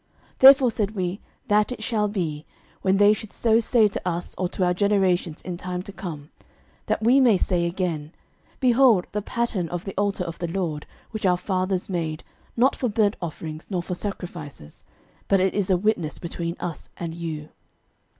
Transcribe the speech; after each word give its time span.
06:022:028 0.39 0.39
Therefore 0.39 0.71
said 0.71 0.91
we, 0.95 1.19
that 1.47 1.71
it 1.71 1.83
shall 1.83 2.07
be, 2.07 2.43
when 2.81 2.97
they 2.97 3.13
should 3.13 3.31
so 3.31 3.59
say 3.59 3.87
to 3.87 4.01
us 4.03 4.33
or 4.35 4.47
to 4.47 4.63
our 4.65 4.73
generations 4.73 5.43
in 5.43 5.57
time 5.57 5.83
to 5.83 5.91
come, 5.91 6.31
that 6.87 7.03
we 7.03 7.19
may 7.19 7.37
say 7.37 7.67
again, 7.67 8.11
Behold 8.59 9.05
the 9.11 9.21
pattern 9.21 9.69
of 9.69 9.85
the 9.85 9.93
altar 9.99 10.23
of 10.23 10.39
the 10.39 10.47
LORD, 10.47 10.87
which 11.11 11.27
our 11.27 11.37
fathers 11.37 11.87
made, 11.87 12.23
not 12.57 12.75
for 12.75 12.89
burnt 12.89 13.15
offerings, 13.21 13.69
nor 13.69 13.83
for 13.83 13.93
sacrifices; 13.93 14.83
but 15.27 15.39
it 15.39 15.53
is 15.53 15.69
a 15.69 15.77
witness 15.77 16.17
between 16.17 16.57
us 16.59 16.89
and 16.97 17.13
you. 17.13 17.49